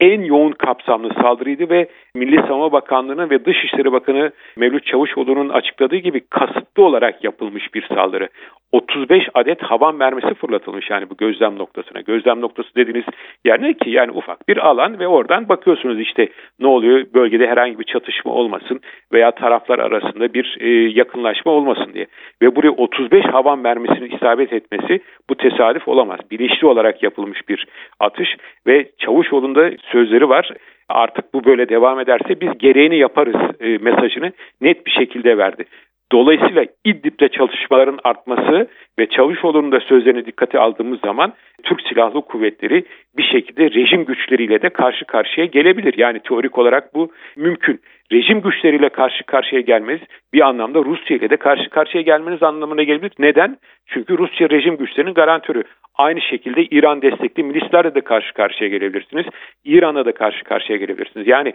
en 0.00 0.22
yoğun 0.22 0.52
kapsamlı 0.52 1.14
saldırıydı 1.14 1.70
ve 1.70 1.88
Milli 2.14 2.36
Savunma 2.36 2.72
Bakanlığı'nın 2.72 3.30
ve 3.30 3.44
Dışişleri 3.44 3.92
Bakanı 3.92 4.32
Mevlüt 4.56 4.86
Çavuşoğlu'nun 4.86 5.48
açıkladığı 5.48 5.96
gibi 5.96 6.20
kasıtlı 6.20 6.84
olarak 6.84 7.24
yapılmış 7.24 7.74
bir 7.74 7.86
saldırı. 7.88 8.28
35 8.72 9.28
adet 9.34 9.62
havan 9.62 9.94
mermisi 9.94 10.34
fırlatılmış 10.34 10.90
yani 10.90 11.10
bu 11.10 11.16
gözlem 11.16 11.58
noktasına. 11.58 12.00
Gözlem 12.00 12.40
noktası 12.40 12.68
dediğiniz 12.76 13.04
yer 13.44 13.62
ne 13.62 13.72
ki? 13.72 13.90
Yani 13.90 14.10
ufak 14.10 14.48
bir 14.48 14.56
alan 14.56 14.98
ve 14.98 15.08
oradan 15.08 15.48
bakıyorsunuz 15.48 16.00
işte 16.00 16.28
ne 16.60 16.66
oluyor 16.66 17.06
bölgede 17.14 17.46
herhangi 17.46 17.78
bir 17.78 17.84
çatışma 17.84 18.32
olmasın 18.32 18.80
veya 19.12 19.30
taraflar 19.30 19.78
arasında 19.78 20.34
bir 20.34 20.56
e, 20.60 20.68
yakınlaşma 20.70 21.52
olmasın 21.52 21.90
diye. 21.94 22.06
Ve 22.42 22.56
buraya 22.56 22.70
35 22.70 23.24
havan 23.24 23.58
mermisinin 23.58 24.16
isabet 24.16 24.52
etmesi 24.52 25.00
bu 25.30 25.34
tesadüf 25.34 25.88
olamaz. 25.88 26.20
Bilinçli 26.30 26.66
olarak 26.66 27.02
yapılmış 27.02 27.48
bir 27.48 27.66
atış 28.00 28.36
ve 28.66 28.90
Çavuşoğlu'nda 28.98 29.70
sözleri 29.92 30.28
var 30.28 30.50
artık 30.88 31.34
bu 31.34 31.44
böyle 31.44 31.68
devam 31.68 32.00
ederse 32.00 32.40
biz 32.40 32.58
gereğini 32.58 32.98
yaparız 32.98 33.36
e, 33.60 33.78
mesajını 33.78 34.32
net 34.60 34.86
bir 34.86 34.90
şekilde 34.90 35.38
verdi. 35.38 35.64
Dolayısıyla 36.12 36.64
İdlib'de 36.84 37.28
çalışmaların 37.28 37.98
artması 38.04 38.68
ve 38.98 39.06
Çavuşoğlu'nun 39.06 39.72
da 39.72 39.80
sözlerini 39.80 40.26
dikkate 40.26 40.58
aldığımız 40.58 41.00
zaman 41.00 41.32
Türk 41.62 41.80
Silahlı 41.80 42.22
Kuvvetleri 42.22 42.84
bir 43.16 43.22
şekilde 43.22 43.70
rejim 43.70 44.04
güçleriyle 44.04 44.62
de 44.62 44.68
karşı 44.68 45.04
karşıya 45.04 45.46
gelebilir. 45.46 45.94
Yani 45.96 46.20
teorik 46.20 46.58
olarak 46.58 46.94
bu 46.94 47.12
mümkün. 47.36 47.80
Rejim 48.12 48.40
güçleriyle 48.40 48.88
karşı 48.88 49.24
karşıya 49.24 49.60
gelmeniz 49.60 50.00
bir 50.32 50.40
anlamda 50.40 50.78
Rusya 50.78 51.16
ile 51.16 51.30
de 51.30 51.36
karşı 51.36 51.70
karşıya 51.70 52.02
gelmeniz 52.02 52.42
anlamına 52.42 52.82
gelebilir. 52.82 53.12
Neden? 53.18 53.56
Çünkü 53.86 54.18
Rusya 54.18 54.50
rejim 54.50 54.76
güçlerinin 54.76 55.14
garantörü. 55.14 55.62
Aynı 55.94 56.20
şekilde 56.20 56.64
İran 56.64 57.02
destekli 57.02 57.42
milislerle 57.42 57.94
de 57.94 58.00
karşı 58.00 58.34
karşıya 58.34 58.70
gelebilirsiniz. 58.70 59.26
İran'a 59.64 60.04
da 60.04 60.12
karşı 60.12 60.44
karşıya 60.44 60.78
gelebilirsiniz. 60.78 61.26
Yani 61.26 61.52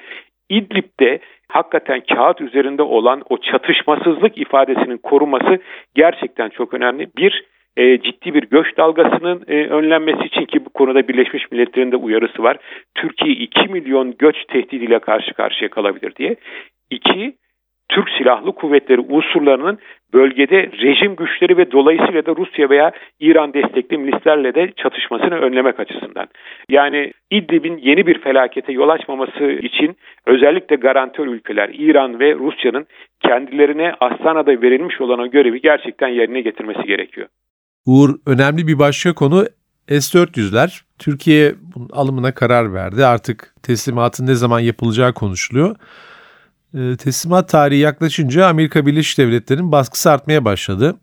İdlib'de 0.50 1.20
hakikaten 1.48 2.02
kağıt 2.14 2.42
üzerinde 2.42 2.82
olan 2.82 3.22
o 3.30 3.38
çatışmasızlık 3.38 4.38
ifadesinin 4.38 4.98
korunması 4.98 5.60
gerçekten 5.96 6.50
çok 6.50 6.74
önemli. 6.74 7.08
Bir, 7.18 7.44
e, 7.78 8.02
ciddi 8.02 8.34
bir 8.34 8.44
göç 8.44 8.78
dalgasının 8.78 9.44
e, 9.48 9.68
önlenmesi 9.68 10.26
için 10.26 10.46
ki 10.46 10.66
bu 10.66 10.70
konuda 10.70 11.08
Birleşmiş 11.08 11.52
Milletler'in 11.52 11.92
de 11.92 11.96
uyarısı 11.96 12.44
var. 12.44 12.58
Türkiye 12.96 13.36
2 13.36 13.68
milyon 13.68 14.16
göç 14.20 14.36
tehdidiyle 14.46 15.00
karşı 15.00 15.34
karşıya 15.34 15.70
kalabilir 15.70 16.16
diye. 16.16 16.36
İki, 16.90 17.36
Türk 17.90 18.10
Silahlı 18.18 18.52
Kuvvetleri 18.52 19.02
unsurlarının 19.02 19.80
bölgede 20.14 20.72
rejim 20.82 21.16
güçleri 21.16 21.58
ve 21.58 21.72
dolayısıyla 21.72 22.26
da 22.26 22.36
Rusya 22.36 22.70
veya 22.70 22.92
İran 23.20 23.54
destekli 23.54 23.98
milislerle 23.98 24.56
de 24.56 24.72
çatışmasını 24.78 25.36
önlemek 25.36 25.80
açısından. 25.80 26.28
Yani 26.70 27.12
İdlib'in 27.32 27.78
yeni 27.78 28.08
bir 28.08 28.20
felakete 28.20 28.72
yol 28.74 28.90
açmaması 28.90 29.44
için 29.44 29.96
özellikle 30.26 30.76
garantör 30.76 31.28
ülkeler 31.28 31.70
İran 31.74 32.20
ve 32.20 32.36
Rusya'nın 32.36 32.86
kendilerine 33.20 33.94
Astana'da 34.00 34.62
verilmiş 34.62 35.02
olan 35.02 35.20
o 35.20 35.28
görevi 35.28 35.62
gerçekten 35.62 36.08
yerine 36.08 36.42
getirmesi 36.42 36.84
gerekiyor. 36.84 37.28
Uğur 37.86 38.10
önemli 38.28 38.68
bir 38.68 38.80
başka 38.80 39.14
konu 39.14 39.44
S-400'ler. 39.88 40.82
Türkiye 41.00 41.54
bunun 41.76 41.90
alımına 41.94 42.34
karar 42.34 42.74
verdi. 42.74 43.06
Artık 43.06 43.54
teslimatın 43.64 44.28
ne 44.28 44.36
zaman 44.36 44.60
yapılacağı 44.60 45.14
konuşuluyor. 45.14 45.76
E, 46.76 46.98
teslimat 46.98 47.50
tarihi 47.50 47.80
yaklaşınca 47.80 48.48
Amerika 48.48 48.86
Birleşik 48.86 49.18
Devletleri'nin 49.18 49.72
baskısı 49.72 50.12
artmaya 50.12 50.46
başladı. 50.46 50.96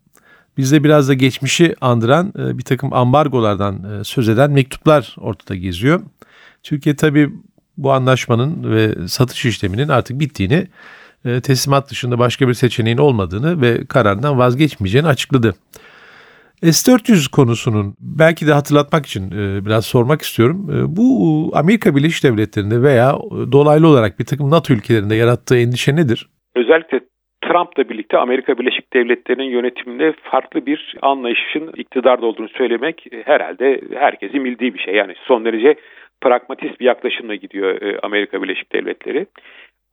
Bizde 0.57 0.83
biraz 0.83 1.09
da 1.09 1.13
geçmişi 1.13 1.75
andıran 1.81 2.33
e, 2.39 2.57
bir 2.57 2.63
takım 2.63 2.93
ambargolardan 2.93 3.99
e, 3.99 4.03
söz 4.03 4.29
eden 4.29 4.51
mektuplar 4.51 5.15
ortada 5.19 5.55
geziyor. 5.55 6.01
Türkiye 6.63 6.95
tabii 6.95 7.29
bu 7.77 7.91
anlaşmanın 7.93 8.71
ve 8.71 9.07
satış 9.07 9.45
işleminin 9.45 9.87
artık 9.87 10.19
bittiğini, 10.19 10.67
e, 11.25 11.41
teslimat 11.41 11.91
dışında 11.91 12.19
başka 12.19 12.47
bir 12.47 12.53
seçeneğin 12.53 12.97
olmadığını 12.97 13.61
ve 13.61 13.85
kararından 13.85 14.37
vazgeçmeyeceğini 14.37 15.07
açıkladı. 15.07 15.55
S-400 16.71 17.31
konusunun 17.31 17.95
belki 17.99 18.47
de 18.47 18.51
hatırlatmak 18.51 19.05
için 19.05 19.23
e, 19.31 19.65
biraz 19.65 19.85
sormak 19.85 20.21
istiyorum. 20.21 20.69
E, 20.73 20.95
bu 20.97 21.05
Amerika 21.55 21.95
Birleşik 21.95 22.23
Devletleri'nde 22.23 22.81
veya 22.81 23.13
dolaylı 23.51 23.87
olarak 23.87 24.19
bir 24.19 24.25
takım 24.25 24.51
NATO 24.51 24.73
ülkelerinde 24.73 25.15
yarattığı 25.15 25.57
endişe 25.57 25.95
nedir? 25.95 26.29
Özellikle 26.55 26.99
Trump'la 27.43 27.89
birlikte 27.89 28.17
Amerika 28.17 28.57
Birleşik 28.57 28.93
Devletleri'nin 28.93 29.49
yönetiminde 29.49 30.13
farklı 30.23 30.65
bir 30.65 30.95
anlayışın 31.01 31.71
iktidarda 31.77 32.25
olduğunu 32.25 32.49
söylemek 32.49 33.05
herhalde 33.25 33.81
herkesin 33.93 34.45
bildiği 34.45 34.73
bir 34.73 34.79
şey. 34.79 34.95
Yani 34.95 35.13
son 35.27 35.45
derece 35.45 35.75
pragmatist 36.21 36.79
bir 36.79 36.85
yaklaşımla 36.85 37.35
gidiyor 37.35 37.81
e, 37.81 37.99
Amerika 38.03 38.43
Birleşik 38.43 38.73
Devletleri. 38.73 39.25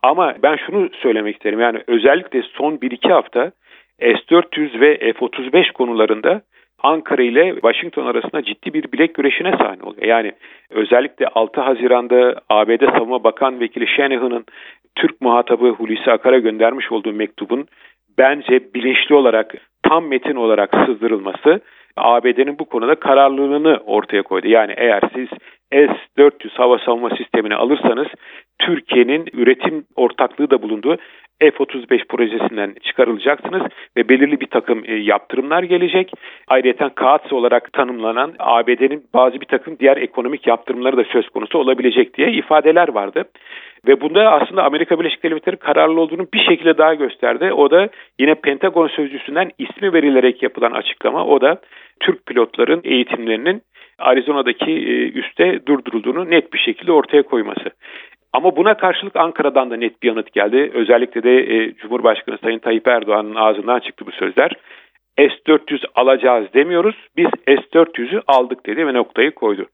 Ama 0.02 0.34
ben 0.42 0.56
şunu 0.66 0.88
söylemek 1.02 1.36
isterim. 1.36 1.60
Yani 1.60 1.82
özellikle 1.86 2.42
son 2.42 2.72
1-2 2.76 3.12
hafta 3.12 3.52
S-400 4.00 4.80
ve 4.80 4.98
F-35 4.98 5.72
konularında 5.72 6.42
Ankara 6.82 7.22
ile 7.22 7.52
Washington 7.52 8.06
arasında 8.06 8.42
ciddi 8.42 8.74
bir 8.74 8.92
bilek 8.92 9.14
güreşine 9.14 9.50
sahne 9.50 9.82
oluyor. 9.82 10.06
Yani 10.06 10.32
özellikle 10.70 11.26
6 11.26 11.60
Haziran'da 11.60 12.34
ABD 12.48 12.98
Savunma 12.98 13.24
Bakan 13.24 13.60
Vekili 13.60 13.86
Shanahan'ın 13.86 14.44
Türk 14.94 15.20
muhatabı 15.20 15.68
Hulusi 15.68 16.10
Akar'a 16.10 16.38
göndermiş 16.38 16.92
olduğu 16.92 17.12
mektubun 17.12 17.66
bence 18.18 18.74
bilinçli 18.74 19.14
olarak 19.14 19.54
tam 19.82 20.06
metin 20.06 20.34
olarak 20.34 20.70
sızdırılması 20.86 21.60
ABD'nin 21.96 22.58
bu 22.58 22.64
konuda 22.64 22.94
kararlılığını 22.94 23.80
ortaya 23.86 24.22
koydu. 24.22 24.48
Yani 24.48 24.74
eğer 24.76 25.02
siz 25.14 25.28
S-400 25.72 26.56
hava 26.56 26.78
savunma 26.78 27.10
sistemini 27.16 27.54
alırsanız 27.54 28.06
Türkiye'nin 28.58 29.26
üretim 29.32 29.84
ortaklığı 29.96 30.50
da 30.50 30.62
bulunduğu 30.62 30.96
F-35 31.40 32.06
projesinden 32.08 32.74
çıkarılacaksınız 32.82 33.62
ve 33.96 34.08
belirli 34.08 34.40
bir 34.40 34.46
takım 34.46 34.82
e, 34.84 34.94
yaptırımlar 34.94 35.62
gelecek. 35.62 36.12
Ayrıca 36.48 36.88
KAATS 36.94 37.32
olarak 37.32 37.72
tanımlanan 37.72 38.34
ABD'nin 38.38 39.04
bazı 39.14 39.40
bir 39.40 39.46
takım 39.46 39.78
diğer 39.78 39.96
ekonomik 39.96 40.46
yaptırımları 40.46 40.96
da 40.96 41.04
söz 41.04 41.28
konusu 41.28 41.58
olabilecek 41.58 42.16
diye 42.16 42.32
ifadeler 42.32 42.88
vardı. 42.88 43.24
Ve 43.86 44.00
bunda 44.00 44.32
aslında 44.32 44.64
Amerika 44.64 45.00
Birleşik 45.00 45.22
Devletleri 45.22 45.56
kararlı 45.56 46.00
olduğunu 46.00 46.26
bir 46.34 46.44
şekilde 46.48 46.78
daha 46.78 46.94
gösterdi. 46.94 47.52
O 47.52 47.70
da 47.70 47.88
yine 48.18 48.34
Pentagon 48.34 48.88
sözcüsünden 48.88 49.50
ismi 49.58 49.92
verilerek 49.92 50.42
yapılan 50.42 50.72
açıklama. 50.72 51.26
O 51.26 51.40
da 51.40 51.60
Türk 52.00 52.26
pilotların 52.26 52.80
eğitimlerinin 52.84 53.62
Arizona'daki 53.98 54.70
e, 54.70 55.08
üste 55.08 55.66
durdurulduğunu 55.66 56.30
net 56.30 56.52
bir 56.52 56.58
şekilde 56.58 56.92
ortaya 56.92 57.22
koyması. 57.22 57.70
Ama 58.32 58.56
buna 58.56 58.74
karşılık 58.74 59.16
Ankara'dan 59.16 59.70
da 59.70 59.76
net 59.76 60.02
bir 60.02 60.08
yanıt 60.08 60.32
geldi. 60.32 60.70
Özellikle 60.74 61.22
de 61.22 61.38
e, 61.38 61.74
Cumhurbaşkanı 61.74 62.38
Sayın 62.38 62.58
Tayyip 62.58 62.88
Erdoğan'ın 62.88 63.34
ağzından 63.34 63.80
çıktı 63.80 64.06
bu 64.06 64.12
sözler. 64.12 64.52
S-400 65.28 65.84
alacağız 65.94 66.54
demiyoruz. 66.54 66.96
Biz 67.16 67.26
S-400'ü 67.46 68.22
aldık 68.26 68.66
dedi 68.66 68.86
ve 68.86 68.94
noktayı 68.94 69.30
koydu. 69.30 69.66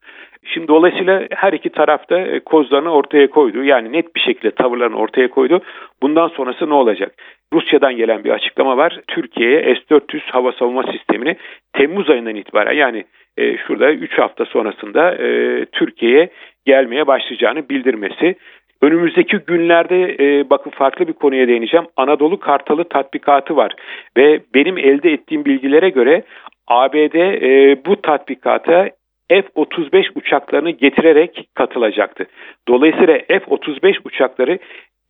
Şimdi 0.54 0.68
dolayısıyla 0.68 1.26
her 1.30 1.52
iki 1.52 1.70
tarafta 1.70 2.18
e, 2.18 2.40
kozlarını 2.40 2.90
ortaya 2.90 3.30
koydu. 3.30 3.64
Yani 3.64 3.92
net 3.92 4.16
bir 4.16 4.20
şekilde 4.20 4.50
tavırlarını 4.50 4.96
ortaya 4.96 5.30
koydu. 5.30 5.60
Bundan 6.02 6.28
sonrası 6.28 6.68
ne 6.68 6.74
olacak? 6.74 7.14
Rusya'dan 7.52 7.96
gelen 7.96 8.24
bir 8.24 8.30
açıklama 8.30 8.76
var. 8.76 9.00
Türkiye'ye 9.08 9.74
S-400 9.74 10.30
hava 10.30 10.52
savunma 10.52 10.82
sistemini 10.92 11.36
Temmuz 11.72 12.10
ayından 12.10 12.34
itibaren 12.34 12.72
yani 12.72 13.04
e, 13.36 13.56
şurada 13.56 13.92
3 13.92 14.18
hafta 14.18 14.44
sonrasında 14.44 15.14
e, 15.14 15.64
Türkiye'ye 15.72 16.30
gelmeye 16.66 17.06
başlayacağını 17.06 17.68
bildirmesi. 17.68 18.36
Önümüzdeki 18.82 19.36
günlerde 19.36 20.16
e, 20.20 20.50
bakın 20.50 20.70
farklı 20.70 21.08
bir 21.08 21.12
konuya 21.12 21.48
değineceğim. 21.48 21.86
Anadolu 21.96 22.40
Kartalı 22.40 22.84
tatbikatı 22.84 23.56
var 23.56 23.74
ve 24.16 24.40
benim 24.54 24.78
elde 24.78 25.12
ettiğim 25.12 25.44
bilgilere 25.44 25.90
göre 25.90 26.22
ABD 26.66 27.14
e, 27.14 27.76
bu 27.86 28.02
tatbikata 28.02 28.90
F-35 29.28 30.10
uçaklarını 30.14 30.70
getirerek 30.70 31.48
katılacaktı. 31.54 32.26
Dolayısıyla 32.68 33.18
F-35 33.28 34.00
uçakları 34.04 34.58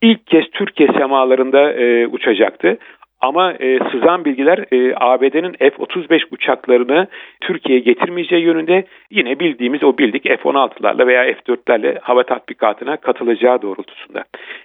ilk 0.02 0.26
kez 0.26 0.44
Türkiye 0.52 0.88
semalarında 0.88 1.73
e, 1.73 2.06
uçacaktı. 2.06 2.78
Ama 3.20 3.52
e, 3.52 3.78
sızan 3.90 4.25
bilgiler 4.25 4.58
e, 4.73 4.94
ABD'nin 4.96 5.52
F-35 5.52 6.23
uçaklarını 6.30 7.06
Türkiye'ye 7.40 7.85
getirmeyeceği 7.85 8.42
yönünde 8.42 8.85
yine 9.11 9.38
bildiğimiz 9.38 9.85
o 9.85 9.99
bildik 9.99 10.23
F-16'larla 10.23 11.06
veya 11.06 11.25
F-4'lerle 11.25 11.99
hava 12.00 12.23
tatbikatına 12.23 12.96
katılacağı 12.96 13.62
doğrultusunda. 13.62 14.25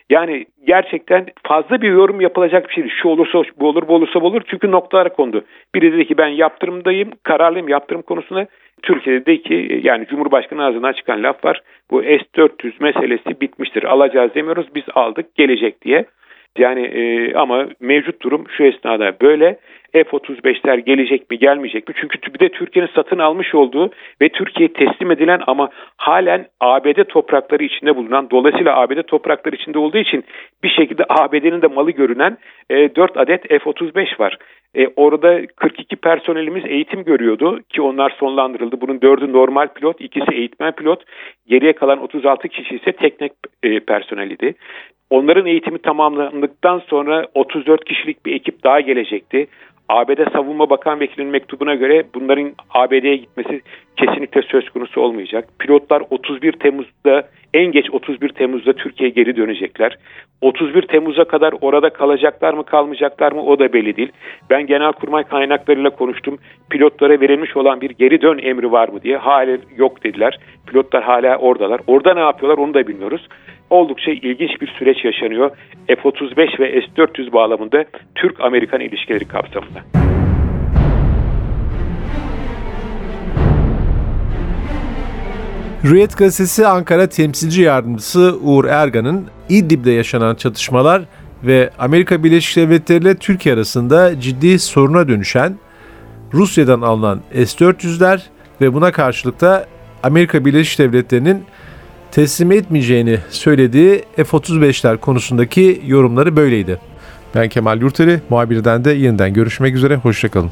Yani 0.10 0.46
gerçekten 0.68 1.26
fazla 1.44 1.82
bir 1.82 1.90
yorum 1.90 2.22
yapılacak 2.22 2.70
bir 2.70 2.74
şey 2.74 2.84
değil. 2.84 2.96
Şu 3.02 3.08
olursa 3.08 3.44
bu 3.60 3.68
olur, 3.68 3.88
bu 3.88 3.96
olursa 3.96 4.22
bu 4.22 4.26
olur. 4.26 4.42
Çünkü 4.48 4.72
noktalara 4.72 5.10
kondu. 5.10 5.44
Biri 5.76 5.94
dedi 5.94 6.08
ki 6.08 6.18
ben 6.18 6.28
yaptırımdayım, 6.28 7.12
kararlıyım 7.24 7.68
yaptırım 7.68 8.02
konusunda. 8.02 8.48
Türkiye'de 8.82 9.26
de 9.26 9.38
ki 9.38 9.82
yani 9.84 10.08
Cumhurbaşkanı 10.08 10.66
ağzından 10.66 10.94
çıkan 10.94 11.24
laf 11.24 11.46
var. 11.46 11.62
Bu 11.92 12.02
S-400 12.02 12.74
meselesi 12.80 13.42
bitmiştir. 13.42 13.84
Alacağız 13.84 14.36
demiyoruz 14.36 14.76
biz 14.76 14.84
aldık 14.96 15.36
gelecek 15.36 15.82
diye. 15.82 16.06
Yani 16.58 16.82
e, 16.82 17.34
ama 17.34 17.68
mevcut 17.80 18.22
durum 18.22 18.46
şu 18.58 18.64
esnada 18.64 19.16
böyle. 19.22 19.60
F-35'ler 19.94 20.78
gelecek 20.78 21.32
mi 21.32 21.40
gelmeyecek 21.40 21.88
mi? 21.88 21.96
Çünkü 22.02 22.34
bir 22.34 22.40
de 22.40 22.50
Türkiye'nin 22.50 22.90
satın 22.96 23.20
almış 23.20 23.56
olduğu 23.56 23.92
ve 24.22 24.30
Türkiye'ye 24.30 24.74
teslim 24.74 25.12
edilen 25.12 25.42
ama 25.48 25.70
halen 25.98 26.46
ABD 26.60 27.04
toprakları 27.04 27.64
içinde 27.64 27.96
bulunan 27.96 28.30
dolayısıyla 28.30 28.78
ABD 28.78 29.02
toprakları 29.08 29.56
içinde 29.56 29.80
olduğu 29.80 29.98
için 29.98 30.24
bir 30.64 30.70
şekilde 30.70 31.04
ABD'nin 31.10 31.62
de 31.62 31.68
malı 31.68 31.92
görünen 31.92 32.38
e, 32.70 32.96
4 32.96 33.18
adet 33.18 33.48
F-35 33.48 34.20
var. 34.20 34.38
E, 34.76 34.88
orada 34.96 35.42
42 35.56 35.96
personelimiz 35.96 36.66
eğitim 36.66 37.04
görüyordu 37.04 37.60
ki 37.70 37.82
onlar 37.82 38.10
sonlandırıldı. 38.10 38.82
Bunun 38.82 39.00
4'ü 39.00 39.34
normal 39.34 39.68
pilot, 39.68 40.02
ikisi 40.02 40.32
eğitmen 40.34 40.72
pilot. 40.72 41.04
Geriye 41.48 41.74
kalan 41.74 42.04
36 42.04 42.48
kişi 42.48 42.76
ise 42.76 42.92
teknik 42.92 43.32
e, 43.64 43.80
personeliydi. 43.80 44.54
Onların 45.10 45.46
eğitimi 45.46 45.80
tamamlandıktan 45.80 46.82
sonra 46.88 47.28
34 47.34 47.86
kişilik 47.86 48.26
bir 48.26 48.36
ekip 48.36 48.64
daha 48.64 48.80
gelecekti. 48.80 49.48
ABD 49.90 50.34
Savunma 50.34 50.70
Bakan 50.70 51.00
Vekilinin 51.00 51.32
mektubuna 51.32 51.76
göre 51.76 52.04
bunların 52.16 52.52
ABD'ye 52.70 53.16
gitmesi 53.16 53.62
kesinlikle 53.98 54.42
söz 54.42 54.70
konusu 54.70 55.02
olmayacak. 55.02 55.48
Pilotlar 55.60 56.04
31 56.10 56.52
Temmuz'da 56.52 57.28
en 57.54 57.72
geç 57.72 57.90
31 57.92 58.30
Temmuz'da 58.30 58.74
Türkiye'ye 58.74 59.14
geri 59.14 59.36
dönecekler. 59.36 59.98
31 60.42 60.82
Temmuz'a 60.82 61.24
kadar 61.24 61.54
orada 61.62 61.90
kalacaklar 61.90 62.54
mı 62.54 62.64
kalmayacaklar 62.64 63.32
mı 63.32 63.44
o 63.44 63.60
da 63.60 63.74
belli 63.74 63.96
değil. 63.96 64.12
Ben 64.50 64.66
genelkurmay 64.66 65.24
kaynaklarıyla 65.24 65.90
konuştum. 65.90 66.38
Pilotlara 66.70 67.22
verilmiş 67.22 67.58
olan 67.58 67.82
bir 67.82 67.90
geri 67.90 68.22
dön 68.22 68.38
emri 68.38 68.72
var 68.72 68.90
mı 68.90 69.02
diye. 69.02 69.18
Hala 69.18 69.58
yok 69.78 70.04
dediler. 70.04 70.40
Pilotlar 70.68 71.04
hala 71.04 71.38
oradalar. 71.38 71.82
Orada 71.88 72.14
ne 72.14 72.20
yapıyorlar 72.20 72.58
onu 72.64 72.74
da 72.74 72.88
bilmiyoruz 72.88 73.28
oldukça 73.72 74.12
ilginç 74.12 74.62
bir 74.62 74.68
süreç 74.68 75.06
yaşanıyor. 75.06 75.52
F-35 75.88 76.60
ve 76.60 76.82
S-400 76.82 77.34
bağlamında 77.34 77.86
Türk-Amerikan 78.16 78.82
ilişkileri 78.82 79.28
kapsamında. 79.28 79.80
Hürriyet 85.84 86.18
Gazetesi 86.18 86.68
Ankara 86.68 87.10
temsilci 87.10 87.62
yardımcısı 87.62 88.38
Uğur 88.44 88.66
Ergan'ın 88.66 89.28
İdlib'de 89.50 89.92
yaşanan 89.92 90.36
çatışmalar 90.36 91.02
ve 91.44 91.70
Amerika 91.80 92.24
Birleşik 92.24 92.58
Devletleri 92.58 93.02
ile 93.02 93.16
Türkiye 93.16 93.56
arasında 93.56 94.20
ciddi 94.20 94.60
soruna 94.60 95.08
dönüşen 95.08 95.56
Rusya'dan 96.34 96.82
alınan 96.82 97.22
S-400'ler 97.34 98.22
ve 98.62 98.74
buna 98.74 98.92
karşılık 98.92 99.42
da 99.42 99.66
Amerika 100.04 100.46
Birleşik 100.46 100.80
Devletleri'nin 100.80 101.44
teslim 102.12 102.52
etmeyeceğini 102.52 103.20
söylediği 103.30 104.04
F-35'ler 104.16 104.98
konusundaki 104.98 105.82
yorumları 105.86 106.36
böyleydi. 106.36 106.80
Ben 107.36 107.50
Kemal 107.50 107.82
Yurteri, 107.82 108.22
muhabirden 108.30 108.86
de 108.86 108.92
yeniden 108.92 109.34
görüşmek 109.34 109.76
üzere, 109.76 109.96
hoşçakalın. 109.96 110.50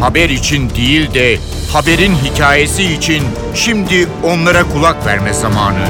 Haber 0.00 0.30
için 0.30 0.70
değil 0.70 1.14
de 1.14 1.36
haberin 1.72 2.12
hikayesi 2.12 2.84
için 2.84 3.22
şimdi 3.54 4.06
onlara 4.24 4.62
kulak 4.62 5.06
verme 5.06 5.32
zamanı. 5.32 5.86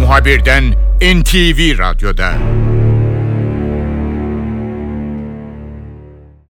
Muhabirden 0.00 0.64
NTV 1.00 1.78
Radyo'da. 1.78 2.32